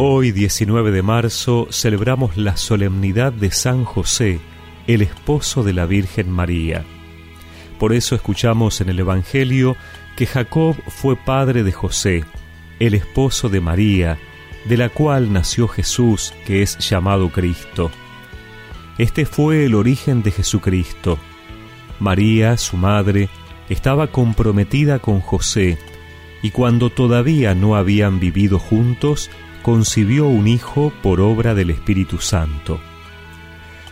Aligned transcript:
Hoy, 0.00 0.30
19 0.30 0.92
de 0.92 1.02
marzo, 1.02 1.66
celebramos 1.72 2.36
la 2.36 2.56
solemnidad 2.56 3.32
de 3.32 3.50
San 3.50 3.82
José, 3.82 4.38
el 4.86 5.02
esposo 5.02 5.64
de 5.64 5.72
la 5.72 5.86
Virgen 5.86 6.30
María. 6.30 6.84
Por 7.80 7.92
eso 7.92 8.14
escuchamos 8.14 8.80
en 8.80 8.90
el 8.90 9.00
Evangelio 9.00 9.74
que 10.16 10.26
Jacob 10.26 10.76
fue 10.86 11.16
padre 11.16 11.64
de 11.64 11.72
José, 11.72 12.24
el 12.78 12.94
esposo 12.94 13.48
de 13.48 13.60
María, 13.60 14.18
de 14.66 14.76
la 14.76 14.88
cual 14.88 15.32
nació 15.32 15.66
Jesús, 15.66 16.32
que 16.46 16.62
es 16.62 16.78
llamado 16.78 17.30
Cristo. 17.30 17.90
Este 18.98 19.26
fue 19.26 19.64
el 19.64 19.74
origen 19.74 20.22
de 20.22 20.30
Jesucristo. 20.30 21.18
María, 21.98 22.56
su 22.56 22.76
madre, 22.76 23.28
estaba 23.68 24.12
comprometida 24.12 25.00
con 25.00 25.18
José, 25.18 25.76
y 26.40 26.52
cuando 26.52 26.88
todavía 26.88 27.56
no 27.56 27.74
habían 27.74 28.20
vivido 28.20 28.60
juntos, 28.60 29.28
concibió 29.62 30.26
un 30.26 30.48
hijo 30.48 30.92
por 31.02 31.20
obra 31.20 31.54
del 31.54 31.70
Espíritu 31.70 32.18
Santo. 32.18 32.80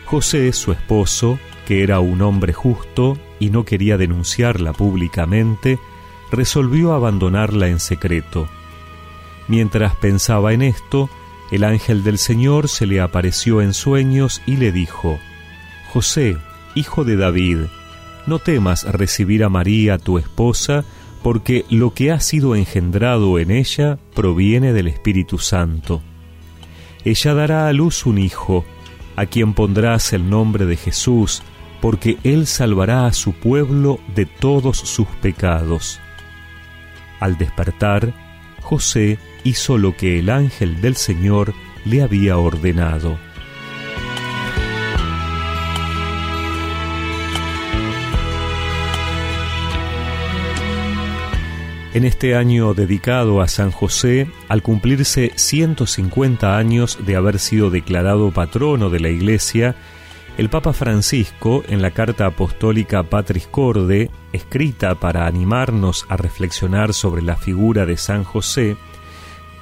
José, 0.04 0.52
su 0.52 0.72
esposo, 0.72 1.38
que 1.66 1.82
era 1.82 2.00
un 2.00 2.22
hombre 2.22 2.52
justo 2.52 3.18
y 3.40 3.50
no 3.50 3.64
quería 3.64 3.96
denunciarla 3.98 4.72
públicamente, 4.72 5.78
resolvió 6.30 6.92
abandonarla 6.92 7.68
en 7.68 7.80
secreto. 7.80 8.48
Mientras 9.48 9.94
pensaba 9.96 10.52
en 10.52 10.62
esto, 10.62 11.10
el 11.50 11.64
ángel 11.64 12.02
del 12.02 12.18
Señor 12.18 12.68
se 12.68 12.86
le 12.86 13.00
apareció 13.00 13.62
en 13.62 13.74
sueños 13.74 14.42
y 14.46 14.56
le 14.56 14.72
dijo, 14.72 15.18
José, 15.92 16.38
hijo 16.74 17.04
de 17.04 17.16
David, 17.16 17.58
no 18.26 18.38
temas 18.40 18.84
recibir 18.84 19.44
a 19.44 19.48
María 19.48 19.98
tu 19.98 20.18
esposa, 20.18 20.84
porque 21.22 21.64
lo 21.70 21.92
que 21.94 22.12
ha 22.12 22.20
sido 22.20 22.54
engendrado 22.54 23.38
en 23.38 23.50
ella 23.50 23.98
proviene 24.14 24.72
del 24.72 24.88
Espíritu 24.88 25.38
Santo. 25.38 26.02
Ella 27.04 27.34
dará 27.34 27.68
a 27.68 27.72
luz 27.72 28.06
un 28.06 28.18
hijo, 28.18 28.64
a 29.16 29.26
quien 29.26 29.54
pondrás 29.54 30.12
el 30.12 30.28
nombre 30.28 30.66
de 30.66 30.76
Jesús, 30.76 31.42
porque 31.80 32.18
él 32.24 32.46
salvará 32.46 33.06
a 33.06 33.12
su 33.12 33.32
pueblo 33.32 34.00
de 34.14 34.26
todos 34.26 34.78
sus 34.78 35.06
pecados. 35.22 36.00
Al 37.20 37.38
despertar, 37.38 38.12
José 38.60 39.18
hizo 39.44 39.78
lo 39.78 39.96
que 39.96 40.18
el 40.18 40.30
ángel 40.30 40.80
del 40.80 40.96
Señor 40.96 41.54
le 41.84 42.02
había 42.02 42.38
ordenado. 42.38 43.18
En 51.96 52.04
este 52.04 52.36
año 52.36 52.74
dedicado 52.74 53.40
a 53.40 53.48
San 53.48 53.70
José, 53.70 54.30
al 54.50 54.62
cumplirse 54.62 55.32
150 55.34 56.58
años 56.58 56.98
de 57.06 57.16
haber 57.16 57.38
sido 57.38 57.70
declarado 57.70 58.32
patrono 58.32 58.90
de 58.90 59.00
la 59.00 59.08
Iglesia, 59.08 59.76
el 60.36 60.50
Papa 60.50 60.74
Francisco, 60.74 61.62
en 61.68 61.80
la 61.80 61.92
carta 61.92 62.26
apostólica 62.26 63.02
Patris 63.04 63.46
Corde, 63.46 64.10
escrita 64.34 64.96
para 64.96 65.26
animarnos 65.26 66.04
a 66.10 66.18
reflexionar 66.18 66.92
sobre 66.92 67.22
la 67.22 67.36
figura 67.36 67.86
de 67.86 67.96
San 67.96 68.24
José, 68.24 68.76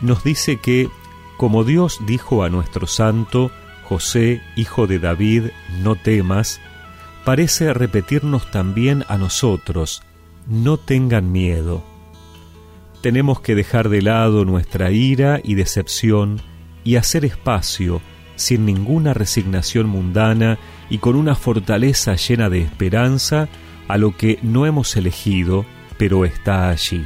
nos 0.00 0.24
dice 0.24 0.56
que, 0.56 0.88
como 1.36 1.62
Dios 1.62 2.00
dijo 2.04 2.42
a 2.42 2.48
nuestro 2.48 2.88
santo, 2.88 3.52
José, 3.84 4.42
hijo 4.56 4.88
de 4.88 4.98
David, 4.98 5.50
no 5.84 5.94
temas, 5.94 6.60
parece 7.24 7.72
repetirnos 7.72 8.50
también 8.50 9.04
a 9.06 9.18
nosotros, 9.18 10.02
no 10.48 10.78
tengan 10.78 11.30
miedo 11.30 11.93
tenemos 13.04 13.42
que 13.42 13.54
dejar 13.54 13.90
de 13.90 14.00
lado 14.00 14.46
nuestra 14.46 14.90
ira 14.90 15.38
y 15.44 15.56
decepción 15.56 16.40
y 16.84 16.96
hacer 16.96 17.26
espacio, 17.26 18.00
sin 18.34 18.64
ninguna 18.64 19.12
resignación 19.12 19.88
mundana 19.88 20.56
y 20.88 20.96
con 20.96 21.14
una 21.14 21.34
fortaleza 21.34 22.14
llena 22.14 22.48
de 22.48 22.62
esperanza, 22.62 23.50
a 23.88 23.98
lo 23.98 24.16
que 24.16 24.38
no 24.40 24.64
hemos 24.64 24.96
elegido, 24.96 25.66
pero 25.98 26.24
está 26.24 26.70
allí. 26.70 27.04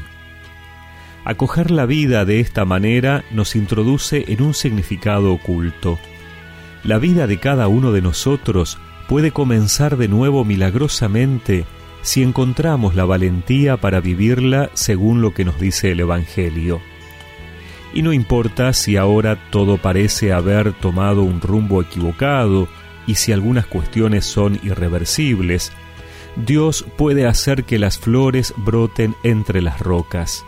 Acoger 1.25 1.73
la 1.73 1.85
vida 1.85 2.25
de 2.25 2.39
esta 2.39 2.65
manera 2.65 3.25
nos 3.33 3.57
introduce 3.57 4.25
en 4.29 4.41
un 4.41 4.55
significado 4.55 5.33
oculto. 5.33 5.99
La 6.85 6.99
vida 6.99 7.27
de 7.27 7.41
cada 7.41 7.67
uno 7.67 7.91
de 7.91 8.03
nosotros 8.03 8.79
puede 9.09 9.33
comenzar 9.33 9.97
de 9.97 10.07
nuevo 10.07 10.45
milagrosamente 10.45 11.65
si 12.03 12.23
encontramos 12.23 12.95
la 12.95 13.05
valentía 13.05 13.77
para 13.77 14.01
vivirla 14.01 14.71
según 14.75 15.21
lo 15.21 15.35
que 15.35 15.45
nos 15.45 15.59
dice 15.61 15.93
el 15.93 16.01
Evangelio. 16.01 16.81
Y 17.95 18.03
no 18.03 18.13
importa 18.13 18.73
si 18.73 18.97
ahora 18.97 19.51
todo 19.51 19.79
parece 19.79 20.33
haber 20.33 20.73
tomado 20.75 21.23
un 21.23 21.41
rumbo 21.41 21.81
equivocado 21.81 22.69
y 23.07 23.15
si 23.15 23.33
algunas 23.33 23.67
cuestiones 23.67 24.27
son 24.27 24.61
irreversibles, 24.63 25.73
Dios 26.37 26.85
puede 26.97 27.27
hacer 27.27 27.65
que 27.65 27.79
las 27.79 27.99
flores 27.99 28.55
broten 28.57 29.17
entre 29.23 29.63
las 29.63 29.81
rocas. 29.81 30.45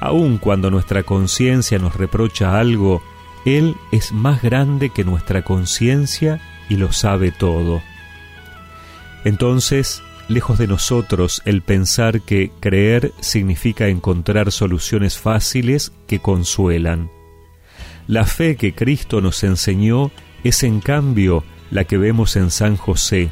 Aun 0.00 0.38
cuando 0.38 0.70
nuestra 0.70 1.02
conciencia 1.04 1.78
nos 1.78 1.94
reprocha 1.94 2.58
algo, 2.58 3.02
Él 3.44 3.76
es 3.92 4.12
más 4.12 4.42
grande 4.42 4.90
que 4.90 5.04
nuestra 5.04 5.42
conciencia 5.42 6.40
y 6.68 6.76
lo 6.76 6.92
sabe 6.92 7.30
todo. 7.30 7.82
Entonces, 9.24 10.02
lejos 10.30 10.58
de 10.58 10.66
nosotros 10.66 11.42
el 11.44 11.62
pensar 11.62 12.20
que 12.22 12.50
creer 12.60 13.12
significa 13.20 13.88
encontrar 13.88 14.52
soluciones 14.52 15.18
fáciles 15.18 15.92
que 16.06 16.20
consuelan. 16.20 17.10
La 18.06 18.24
fe 18.24 18.56
que 18.56 18.74
Cristo 18.74 19.20
nos 19.20 19.44
enseñó 19.44 20.10
es 20.42 20.62
en 20.62 20.80
cambio 20.80 21.44
la 21.70 21.84
que 21.84 21.98
vemos 21.98 22.36
en 22.36 22.50
San 22.50 22.76
José, 22.76 23.30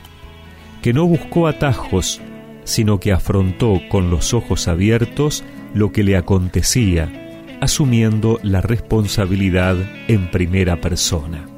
que 0.82 0.92
no 0.92 1.06
buscó 1.06 1.47
atajos, 1.47 2.20
sino 2.64 3.00
que 3.00 3.12
afrontó 3.12 3.80
con 3.88 4.10
los 4.10 4.34
ojos 4.34 4.69
abiertos 4.69 5.44
lo 5.75 5.92
que 5.92 6.04
le 6.04 6.16
acontecía, 6.16 7.56
asumiendo 7.60 8.38
la 8.42 8.60
responsabilidad 8.60 9.76
en 10.09 10.30
primera 10.30 10.80
persona. 10.80 11.58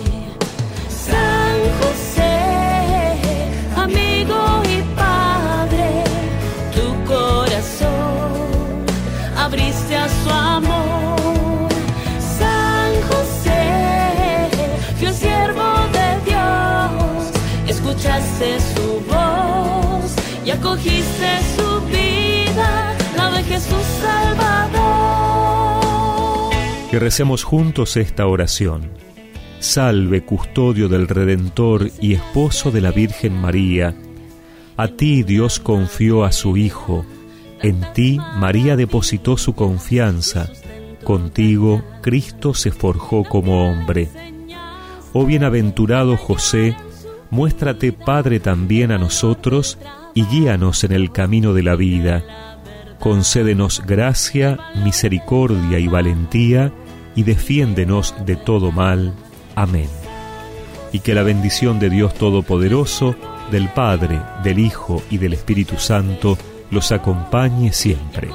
Su 18.75 18.99
voz 19.07 20.15
y 20.43 20.49
su 21.55 21.81
vida, 21.87 22.95
la 23.15 23.31
de 23.31 23.43
Jesús 23.43 23.83
Salvador. 24.01 25.81
Que 26.89 26.99
recemos 26.99 27.43
juntos 27.43 27.97
esta 27.97 28.25
oración. 28.25 28.89
Salve, 29.59 30.23
custodio 30.23 30.89
del 30.89 31.07
Redentor 31.07 31.91
y 32.01 32.13
esposo 32.13 32.71
de 32.71 32.81
la 32.81 32.91
Virgen 32.91 33.39
María. 33.39 33.93
A 34.75 34.87
ti 34.87 35.21
Dios 35.21 35.59
confió 35.59 36.23
a 36.23 36.31
su 36.31 36.57
Hijo. 36.57 37.05
En 37.63 37.81
ti 37.93 38.19
María 38.37 38.75
depositó 38.75 39.37
su 39.37 39.53
confianza. 39.53 40.49
Contigo 41.03 41.83
Cristo 42.01 42.53
se 42.53 42.71
forjó 42.71 43.23
como 43.23 43.69
hombre. 43.69 44.09
Oh 45.13 45.25
bienaventurado 45.25 46.17
José, 46.17 46.75
muéstrate 47.29 47.91
Padre 47.91 48.39
también 48.39 48.91
a 48.91 48.97
nosotros 48.97 49.77
y 50.13 50.25
guíanos 50.25 50.83
en 50.83 50.91
el 50.91 51.11
camino 51.11 51.53
de 51.53 51.63
la 51.63 51.75
vida. 51.75 52.23
Concédenos 52.99 53.83
gracia, 53.85 54.59
misericordia 54.83 55.79
y 55.79 55.87
valentía, 55.87 56.71
y 57.15 57.23
defiéndenos 57.23 58.15
de 58.25 58.35
todo 58.35 58.71
mal. 58.71 59.13
Amén. 59.55 59.89
Y 60.93 60.99
que 60.99 61.13
la 61.13 61.23
bendición 61.23 61.79
de 61.79 61.89
Dios 61.89 62.13
Todopoderoso, 62.13 63.15
del 63.51 63.69
Padre, 63.69 64.21
del 64.43 64.59
Hijo 64.59 65.01
y 65.09 65.17
del 65.17 65.33
Espíritu 65.33 65.77
Santo 65.77 66.37
los 66.71 66.91
acompañe 66.91 67.71
siempre. 67.73 68.29